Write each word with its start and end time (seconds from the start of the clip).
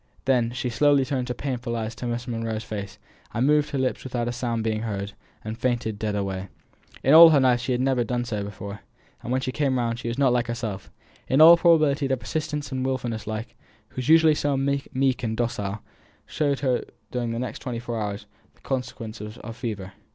Then 0.25 0.49
she 0.51 0.71
slowly 0.71 1.05
turned 1.05 1.27
her 1.27 1.35
painful 1.35 1.75
eyes 1.75 1.93
upon 1.93 2.09
Miss 2.09 2.27
Monro's 2.27 2.63
face, 2.63 2.97
and 3.35 3.45
moved 3.45 3.69
her 3.69 3.77
lips 3.77 4.03
without 4.03 4.27
a 4.27 4.31
sound 4.31 4.63
being 4.63 4.81
heard, 4.81 5.13
and 5.43 5.55
fainted 5.55 5.99
dead 5.99 6.15
away. 6.15 6.47
In 7.03 7.13
all 7.13 7.29
her 7.29 7.39
life 7.39 7.59
she 7.61 7.71
had 7.71 7.81
never 7.81 8.03
done 8.03 8.25
so 8.25 8.43
before, 8.43 8.79
and 9.21 9.31
when 9.31 9.41
she 9.41 9.51
came 9.51 9.77
round 9.77 9.99
she 9.99 10.07
was 10.07 10.17
not 10.17 10.33
like 10.33 10.47
herself; 10.47 10.89
in 11.27 11.39
all 11.39 11.55
probability 11.55 12.07
the 12.07 12.17
persistence 12.17 12.71
and 12.71 12.83
wilfulness 12.83 13.25
she, 13.25 13.31
who 13.89 13.95
was 13.97 14.09
usually 14.09 14.33
so 14.33 14.57
meek 14.57 15.21
and 15.23 15.37
docile, 15.37 15.83
showed 16.25 16.61
during 17.11 17.29
the 17.29 17.37
next 17.37 17.59
twenty 17.59 17.77
four 17.77 18.01
hours, 18.01 18.21
was 18.53 18.53
the 18.55 18.61
consequence 18.61 19.21
of 19.21 19.55
fever. 19.55 19.93